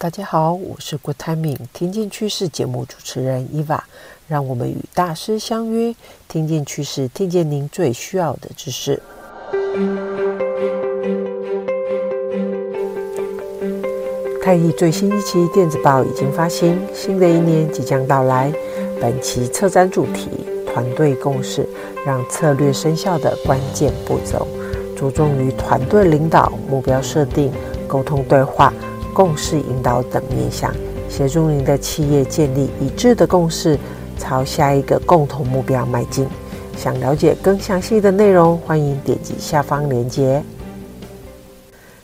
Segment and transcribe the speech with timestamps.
[0.00, 3.80] 大家好，我是 Good Timing 听见趋势节目主持人 Eva，
[4.28, 5.92] 让我们与大师相约，
[6.28, 9.02] 听见趋势，听见您最需要的知识。
[14.40, 18.52] 太毅最新一期电子报已经发行，新的一年即将到来。
[19.00, 20.28] 本期策展主题：
[20.64, 21.68] 团队共识，
[22.06, 24.46] 让策略生效的关键步骤，
[24.96, 27.50] 着重于团队领导、目标设定、
[27.88, 28.72] 沟通对话、
[29.18, 30.72] 共识引导等面向，
[31.10, 33.76] 协助您的企业建立一致的共识，
[34.16, 36.24] 朝下一个共同目标迈进。
[36.76, 40.40] 想了解更详细的内容，欢迎点击下方链接。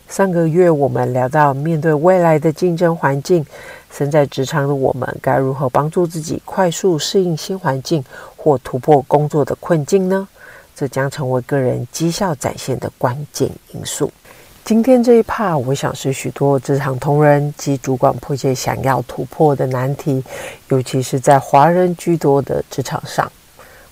[0.09, 3.47] 上个月我们聊到，面对未来的竞争环境，
[3.93, 8.05] 身在职场的我们该如何帮助自己快速适应新环境
[8.37, 10.27] 或突破工作的困境呢？
[10.75, 14.11] 这将成为个人绩效展现的关键因素。
[14.65, 20.25] 今天这一趴，我想是许多职场同仁及主管迫切想要突破的难题，
[20.69, 23.31] 尤其是在华人居多的职场上。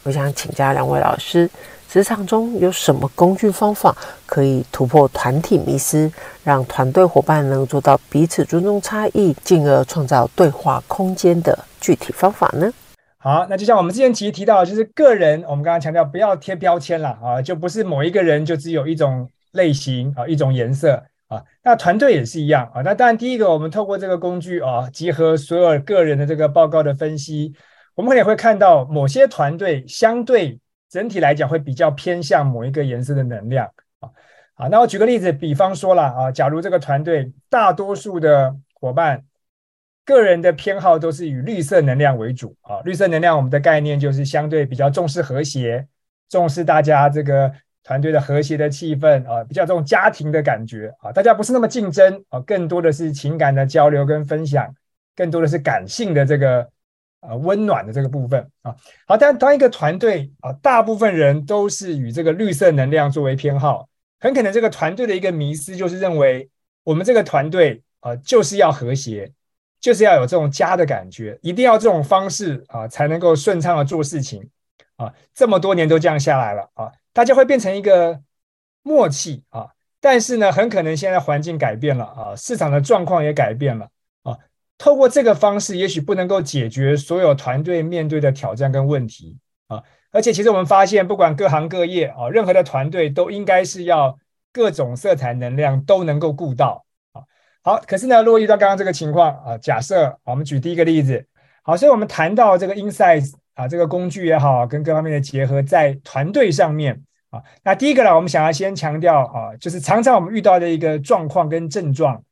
[0.02, 1.48] 我想请教两位老师。
[1.90, 6.10] 职场中有什么工具方法可以突破团体迷思，
[6.42, 12.72] 让团队伙伴能做到彼此尊重差异，进而创造对话空间的具体方法呢？
[13.18, 21.42] 好，那就像我们之前其实提到，就是个人，我们刚刚强调不要贴标签了啊，就不是某一个人就只有一种类型啊，一种颜色啊。
[21.62, 22.82] 那团队也是一样啊。
[22.82, 27.54] 那当然，第一个我们透过这个工具啊，集合所有个人的这个报告的分析，
[27.94, 30.58] 我们可能也会看到某些团队相对。
[30.92, 33.66] 整体来讲会比较偏向某一个颜色的能量
[34.00, 34.10] 啊，
[34.52, 39.24] 好，那我举个例子，比方说了啊，假如这个团队大多数的伙伴
[40.04, 45.86] 个人的偏好都是以绿色能量为主啊，绿色能量我们的概念就是相对比较重视和谐，
[46.28, 47.50] 重视大家这个
[47.84, 54.74] 团队的和谐的气氛啊，比较这种家庭的感觉啊，大家不是那么竞争啊，更多的是情感的交流跟分享，
[55.16, 56.68] 更多的是感性的这个。
[57.24, 58.74] 啊，温暖的这个部分啊，
[59.06, 63.88] 好，但当一个团队啊，大部分人都是以这个绿色能量作为偏好，
[64.18, 66.50] 很可能这个团队的一个迷思就是认为
[66.82, 69.30] 我们这个团队啊，就是要和谐，
[69.80, 74.50] 就是要有这种家的感觉，一定要这种方式啊，才能够顺畅的做事情
[74.96, 75.14] 啊。
[75.32, 78.20] 这么多年都这样下来了啊，大家会变成一个
[78.82, 79.68] 默契啊，
[80.00, 83.88] 但是呢，很可能现在环境改变了啊，市场的状况也改变了
[84.22, 84.36] 啊。
[84.78, 89.82] 透过这个方式，也许不能够解决所有团队面对的挑战跟问题啊。
[90.10, 94.18] 而且，其实我们发现，不管各行各业啊，任何的团队都应该是要
[94.52, 97.22] 各种色彩能量都能够顾到啊。
[97.62, 101.26] 好，可是呢，如果遇到刚刚这个情况啊，假设我们举第一个例子，
[101.62, 112.22] 好，所以我们谈到这个 Insights 啊，这个工具也好，跟各方面的结合在团队上面啊，那第一个呢，我们想要先强调啊，就是常常我们遇到的一个状况跟症状。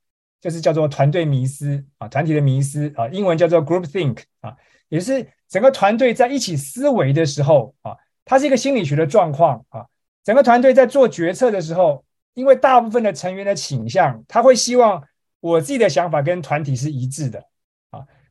[0.43, 4.57] 就是叫做团队迷思啊，团体的迷思啊，英文叫做 group think 啊，
[4.89, 7.95] 也是整个团队在一起思维的时候啊，
[8.25, 9.85] 它是一个心理学的状况啊。
[10.25, 12.03] 整个团队在做决策的时候，
[12.33, 15.05] 因为大部分的成员的倾向，他会希望
[15.41, 17.45] 我自己的想法跟团体是一致的。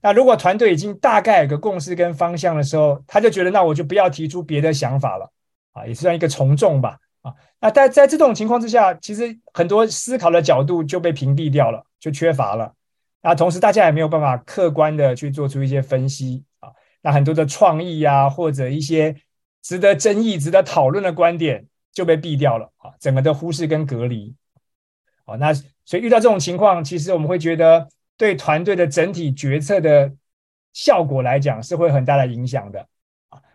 [0.01, 5.29] 那如果团队已经大概有个共识跟方向的时候，他就觉得那我就不要提出别的想法了
[5.73, 6.97] 啊，也算一个从众吧。
[7.21, 12.73] 啊，那在在这种情况之下，其实很多思考的角度就被屏蔽掉了，就缺乏了。
[13.21, 16.71] 那同时大家也没有办法客观的去做出一些分析啊，
[17.01, 19.13] 那很多的创意啊，或者一些
[19.61, 24.33] 值得争议、值得讨论的观点就被避掉了啊，整个的忽视跟隔离。
[25.25, 30.11] 啊，那所以遇到这种情况，其实我们会觉得对团队的整体决策的
[30.73, 32.85] 效果来讲是会很大的影响的。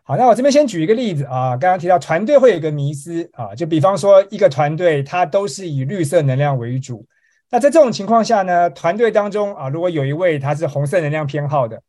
[0.02, 7.06] 好，那我这边先举一个例子啊，刚刚提到团队会有一个迷思啊，就比方说一个团队它都是以绿色能量为主，
[7.50, 11.82] 那在这种情况下呢，团队当中啊，如果有一位他是红色能量偏好的，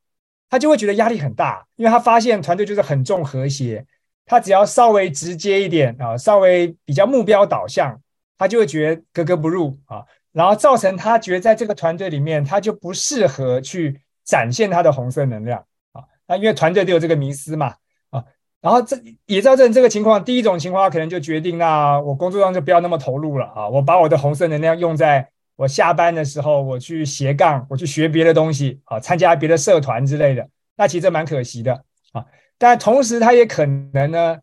[0.50, 3.86] 他就会觉得压力很大，因为他发现团队就是很重和谐，
[4.26, 7.98] 他只要稍微直接一点啊，稍微比较目标导向，
[8.38, 10.04] 他就会觉得格格不入啊，
[10.36, 17.74] 然后造成他觉得在这个团队里面他就不适合去展现他的红色能量啊，那因为团队都有这个迷思嘛
[18.10, 18.22] 啊。
[18.60, 18.98] 然后这
[19.28, 30.46] 也造成这个情况，第一种情况可能就决定，那我工作上就不要那么投入了啊，我把我的红色能量用在我下班的时候，我去斜杠，我去学别的东西啊，参加别的社团之类的，
[30.76, 32.26] 那其实蛮可惜的啊。
[32.58, 34.38] 但同时，他也可能呢，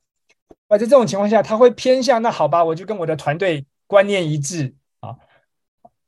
[0.71, 4.73] 在这种情况下，他会偏向，那好吧，我就跟我的团队观念一致，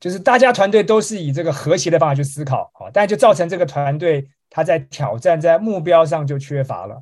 [0.05, 7.01] 就是大家团队都是以这个和谐的方法去思考啊，但就造成这个团队他在挑战在目标上就缺乏了。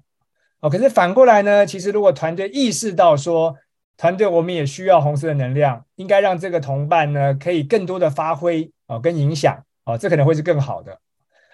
[0.62, 1.66] 哦，可是反过来呢？
[1.66, 3.58] 其实如果团队意识到说，
[3.98, 10.98] 团队我们也需要红色的能量，应该让这个同伴呢可以更多的发挥啊、哦，跟影响啊，这可能会是更好的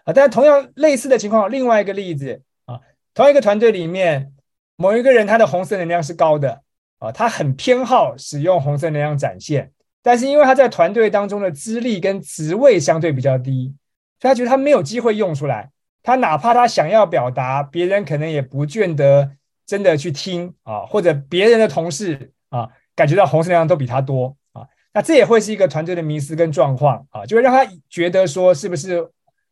[0.03, 0.13] 啊。
[0.13, 2.79] 但同样类似的情况，另外一个例子啊，
[3.15, 4.33] 同一个团队里面
[4.75, 6.61] 某一个人他的红色能量是高的
[6.99, 13.73] 啊，他很偏好使用红色能量展现，但是因为他在团队当中的资历跟职位相对比较低，
[14.19, 15.69] 所以他觉得他没有机会用出来。
[16.01, 19.31] 他哪怕他想要表达，别人可能也不见得
[19.65, 29.05] 真的去听啊，或者别人的同事啊，感觉到红色能量都比他多啊，那这也会是一个团队的迷思跟状况啊，就会让他觉得说，是不是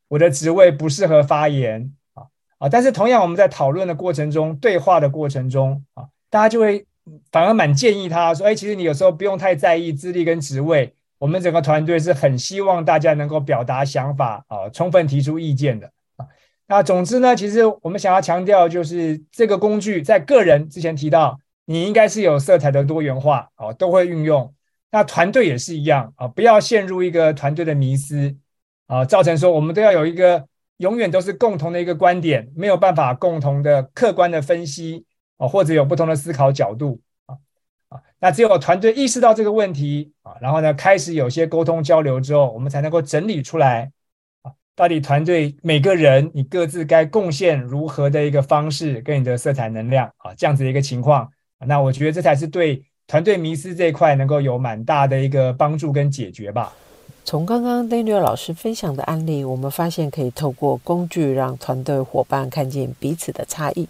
[0.07, 2.23] 我的职位不适合发言啊
[2.57, 2.69] 啊？
[2.69, 6.85] 但是同样，我们在讨论的过程中，对话的过程中啊，大家就会
[7.31, 16.25] 反而蛮建议他说，哎，其实你有时候不用太在意资历跟职位，我们整个团队是很希望大家能够表达想法啊，充分提出意见的啊。
[16.68, 24.54] 那总之呢，其实我们想要强调就是这个工具在个人之前提到，你应该是有色彩的多元化啊，都会运用。
[24.92, 28.36] 那团队也是一样啊，不要陷入一个团队的迷思
[28.88, 30.45] 啊，造成说我们都要有一个
[30.77, 35.04] 永远都是共同的一个观点，没有办法共同的客观的分析
[35.38, 37.38] 啊，或者有不同的思考角度啊
[37.89, 38.01] 啊。
[38.19, 43.92] 那只有团队意识到这个问题啊，然后呢，开始有些沟通交流之后，我们才能够整理出来
[44.42, 44.51] 啊。
[44.75, 51.30] 到底团队每个人你各自该贡献如何的一个方式，跟你的色彩能量啊，这样子的一个情况，
[51.66, 56.74] 那我觉得这才是对团队迷失这一块能够有蛮大的一个帮助跟解决吧。
[57.24, 63.88] 从刚刚 Daniel 老师分享的案例，我们发现可以透过工具让团队伙伴看见彼此的差异，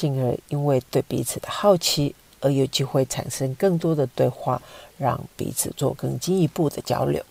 [0.00, 4.62] 进而因为对彼此的好奇而有机会产生更多的对话，
[4.96, 7.22] 让彼此做更进一步的交流。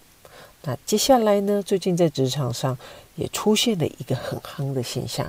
[0.61, 1.63] 那接下来呢？
[1.63, 2.77] 最近在职场上
[3.15, 5.25] 也出现了一个很夯的现象，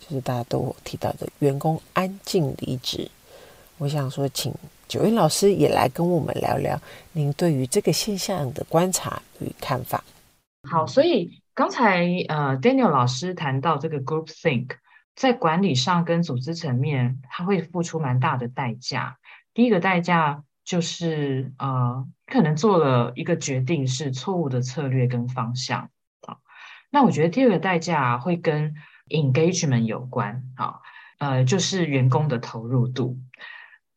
[0.00, 3.10] 就是大家都提到的员工安静离职。
[3.78, 4.52] 我想说，请
[4.86, 6.78] Joanne 老师也来跟我们聊聊
[7.12, 10.04] 您对于这个现象的观察与看法。
[10.70, 14.68] 好，所以刚才呃 Daniel 老师谈到这个 Group Think
[15.14, 19.18] 在管理上跟组织层面，它会付出蛮大的代价。
[19.54, 22.06] 第一个代价就是呃。
[22.24, 25.90] 可能做了一个决定是错误的策略跟方向
[26.22, 26.38] 啊，
[26.88, 28.74] 那我觉得第二个代价会跟
[29.10, 30.76] engagement 有关啊，
[31.18, 33.18] 呃，就是员工的投入度。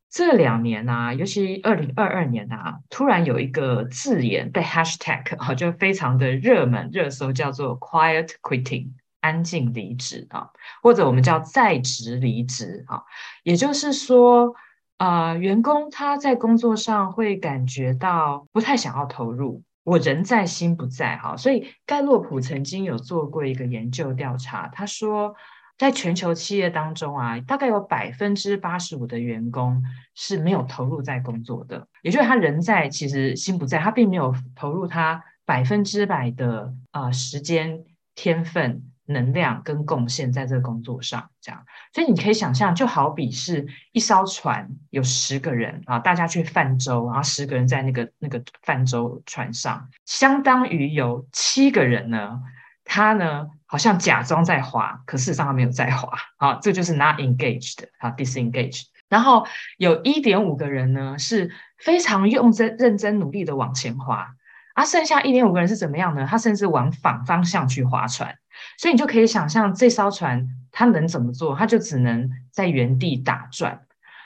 [0.10, 8.90] 这两年啊，尤其二零二二年啊，突然有一个字眼被 hashtag 啊，就非常的热门热搜，叫做 quiet quitting
[9.26, 10.50] 安静离职啊，
[10.82, 13.04] 或者我们叫在职离职啊，
[13.44, 14.56] 也就是说。
[14.98, 25.36] 啊、呃，员工他在工作上会感觉到不太想要投入，我人在心不在哈，所以盖洛普曾经有做过一个研究调查，他说，
[25.78, 29.84] 在全球企业当中啊，大概有百分之八十五的员工
[30.14, 37.84] 是没有投入在工作的，也就是他人在，其实心不在，他并没有投入他百分之百的啊、呃、时间
[38.16, 38.82] 天分。
[39.08, 41.64] 能量跟贡献在这个工作上，这样，
[41.94, 52.42] 所以你可以想象，就好比是一艘船，有十个人啊，大家去泛舟，然后十个人在那个那个泛舟船上，相当于有七个人呢，
[52.84, 58.86] 他呢好像假装在划，可事实上他没有在划，啊，这就是 not engaged 啊，disengaged。
[59.08, 59.46] 然后
[59.78, 64.34] 有一点五个人呢，是非常用真认真努力的往前划，
[64.74, 66.26] 啊，剩下一点五个人是怎么样呢？
[66.28, 68.36] 他甚至往反方向去划船。
[68.78, 71.56] 所以你就可以想象这艘船它能怎么做？
[71.56, 73.82] 它就只能在原地打转。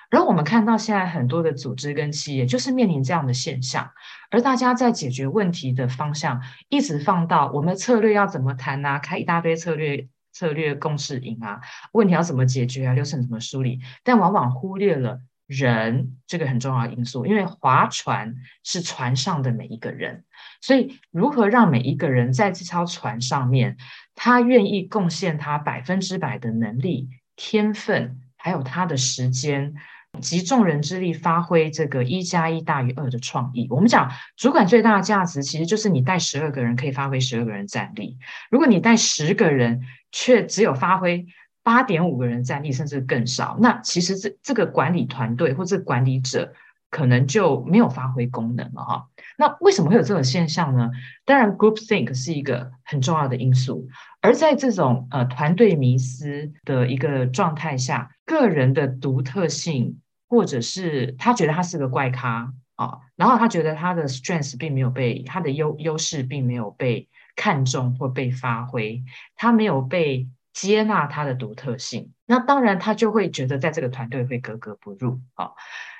[0.09, 3.91] 然后我们看到现在很多的组织跟企业就是面临这样的现象，
[4.31, 20.23] 而大家在解决问题的方向一直放到我们的策略要怎么谈啊，开一大堆策略策略共识营啊，问题要怎么解决啊，流程怎么梳理，但往往忽略了人这个很重要的因素，因为划船是船上的每一个人。
[20.61, 23.75] 所以，如何让每一个人在这艘船上面，
[24.13, 29.73] 他愿意贡献他百分之百的能力、天分，还有他的时间，
[30.21, 33.65] 集众人之力，发挥这个一加一大于二的创意？
[33.71, 38.19] 我们讲，主管最大的价值，其实就是你带十二个人可以发挥十二个人战力。
[38.51, 41.25] 如果你带十个人，却只有发挥
[41.69, 46.51] 八点五个人站立，甚至更少，那其实这这个管理团队或者管理者，
[46.89, 49.07] 可能就没有发挥功能了哈。
[49.37, 50.89] 那为什么会有这种现象呢？
[51.25, 53.87] 当然，Group Think 是一个很重要的因素。
[54.19, 69.03] 而在这种呃团队迷失的一个状态下，个人的独特性，或者是他觉得他是个怪咖啊，然后他觉得他的 strength 并没有被他的优优势并没有被看重或被发挥，
[69.35, 75.51] 他没有被接纳他的独特性，那当然他就会觉得在这个团队会格格不入啊。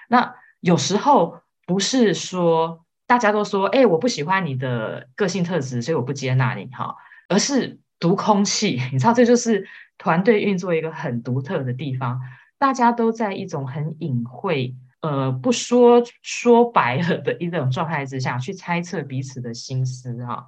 [0.08, 2.86] 那有时候不是说。
[3.10, 6.96] 大家都说，哎，我不喜欢你的个性特质，所以我不接纳你哈，
[7.28, 8.80] 而是读空气。
[8.94, 12.22] 你知道，这就是团队运作一个很独特的地方，
[12.60, 14.76] 大家都在一种很隐晦。
[15.02, 20.46] 呃，不说说白了的一种状态之下去猜测彼此的心思哈，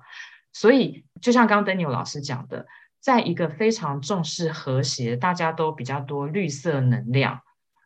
[0.54, 2.68] 所以就像刚刚 Daniel 老师讲的，
[3.02, 7.42] 在一个非常重视和谐、大家都比较多绿色能量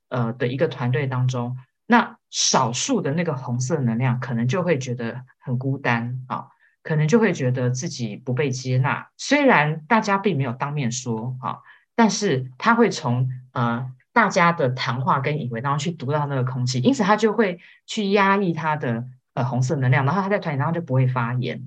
[0.09, 1.57] 呃的一个团队当中，
[1.87, 6.49] 那少数的那个红色能量可能就会觉得很孤单啊，
[6.83, 9.07] 可能就会觉得自己不被接纳。
[9.17, 11.57] 虽然大家并没有当面说啊，
[11.95, 13.91] 但是他会从呃。
[14.15, 19.03] 大家的谈话跟以为，然后去读到那个空气，因此他就会去压抑他的
[19.33, 21.61] 呃红色能量，然后他在团体当中就不会发言。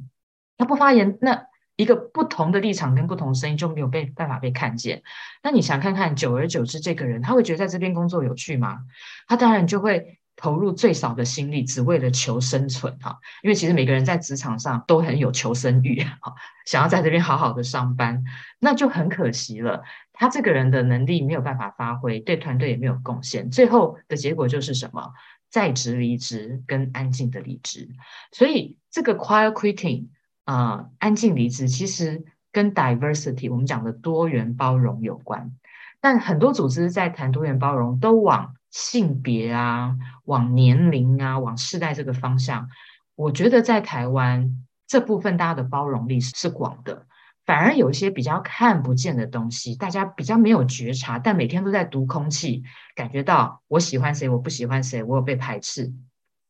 [0.56, 1.44] 他不发言，那
[1.78, 5.02] 一个不同的立场跟不同声音就没有被办法被看见。
[5.42, 8.80] 那你想看看，久而久之，这个人他会觉得在这边工作有趣吗？
[9.26, 10.18] 他当然就会。
[10.40, 16.32] 投入最少的心力，只为了求生存哈，因为其实每个人在职场上都很有求生欲哈，
[16.64, 18.22] 想要在这边好好的上班，
[18.60, 19.82] 那就很可惜了。
[20.12, 25.12] 他这个人的能力没有办法发挥，对团队也没有贡献，最后的结果就是什么？
[25.50, 27.88] 在职离职跟安静的离职。
[28.30, 30.06] 所以这个 quiet quitting
[30.48, 35.52] 呃，安静离职其实跟 diversity 我们讲的多元包容有关，
[36.00, 38.54] 但很多组织在谈多元包容都往。
[38.70, 42.68] 性别啊，往年龄啊，往世代这个方向，
[43.14, 47.06] 我觉得在台湾这部分大家的包容力是广的，
[47.46, 52.62] 反而有一些比较看不见的东西，大家比较没有觉察，但每天都在读空气，
[52.94, 55.90] 感觉到我喜欢谁，我不喜欢谁，我有被排斥，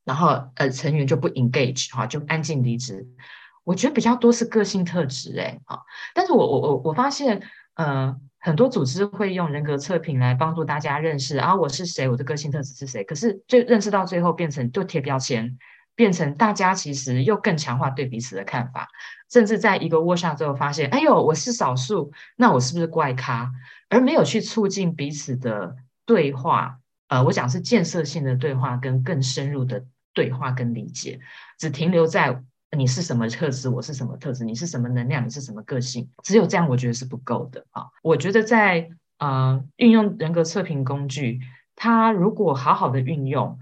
[0.05, 3.07] 然后呃成员就不 engage 哈，就安静离职。
[3.69, 5.85] 我觉得比较多是个性特质哎，好，
[6.15, 7.43] 但是我我我我发现
[7.75, 8.17] 呃。
[8.41, 13.03] 很多组织会用人格测评来帮助大家认识啊，我是谁，我的个性特质是谁。
[13.03, 15.59] 可是最认识到最后变成就贴标签，
[15.97, 18.89] 变成大家其实又更强化对彼此的看法，
[19.29, 23.51] 甚至在一个 workshop 之后发现，哎呦，我是少数，那我是不是怪咖？
[23.89, 25.75] 而没有去促进彼此的
[26.07, 26.79] 对话。
[27.09, 29.85] 呃，我讲是建设性的对话跟更深入的
[30.15, 31.19] 对话跟理解，
[31.59, 32.41] 只停留在。
[32.77, 33.69] 你是什么特质？
[33.69, 34.45] 我是什么特质？
[34.45, 35.25] 你是什么能量？
[35.25, 36.09] 你是什么个性？
[36.23, 37.87] 只有这样，我觉得是不够的啊！
[38.03, 41.41] 我觉得在呃运用人格测评工具，
[41.75, 43.59] 它如果好好的运用，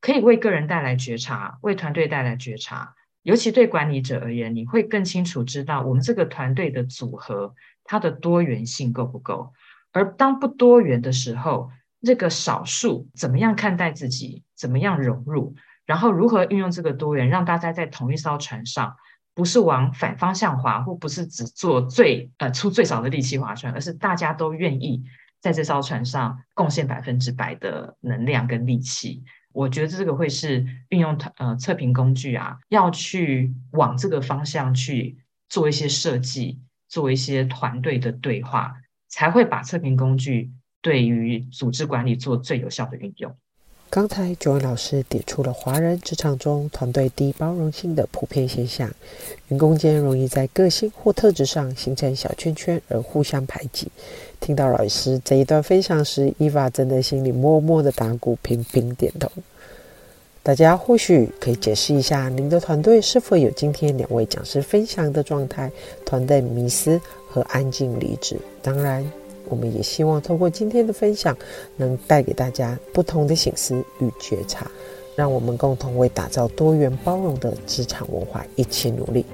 [0.00, 2.94] 可以为个人带来觉察，为团队带来觉察。
[3.22, 9.52] 尤其对管理者而言，你会更清楚知道我们这个团队的组合，它的多元性够不够。
[9.92, 11.70] 而当不多元的时候，
[12.02, 14.42] 这个少数怎么样看待自己？
[14.54, 15.54] 怎么样融入？
[15.86, 18.96] 然后如何运用这个多元，让大家在同一艘船上，
[19.34, 25.04] 不是往反方向划，或不是只做最呃出最少的力气划船，而是大家都愿意
[25.40, 29.22] 在这艘船上贡献百分之百的能量跟力气。
[29.52, 38.74] 我觉得这个会是运用呃测评工具啊，要去往这个方向去做一些设计，做一些团队的对话，
[39.08, 40.50] 才会把测评工具
[40.80, 43.36] 对于组织管理做最有效的运用。
[43.94, 48.92] 刚才 Joanne 老师点出了华人职场中团队低包容性的普遍现象，
[49.46, 53.86] 员工间容易在个性或特质上形成小圈圈而互相排挤。
[54.40, 59.30] 听到老师这一段分享时，Eva 真的心里默默的打鼓，频频点头。
[60.42, 65.70] 大家或许可以解释一下，您的团队是否有今天两位讲师分享的状态：
[66.04, 68.36] 团队迷失和安静离职？
[68.60, 69.08] 当然。
[69.48, 71.36] 我们也希望通过今天的分享，
[71.76, 74.70] 能带给大家不同的醒思与觉察，
[75.14, 79.24] 让我们共同为打造多元包容的职场文化一起努力。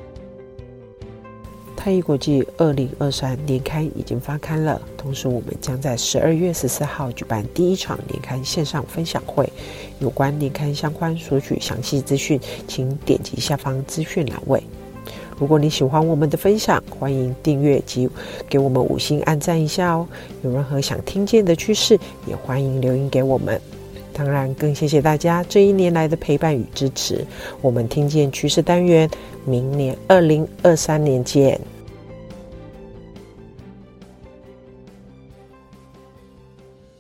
[1.77, 9.51] 太一国际二零二三年刊已经发刊了，同时我们将在十二月十四号举办第一场年刊线上分享会。
[9.99, 12.39] 有关年刊相关索取详细资讯，
[12.69, 14.63] 请点击下方资讯栏位。
[15.41, 18.07] 如果你喜欢我们的分享，欢迎订阅及
[18.47, 20.07] 给我们五星按赞一下哦。
[20.43, 23.59] 有任何想听见的趋势，也欢迎留言给我们。
[24.13, 27.25] 当然，更谢谢大家这一年来的陪伴与支持。
[27.63, 29.09] 我们听见趋势单元，
[29.47, 31.59] 明年二零二三年见。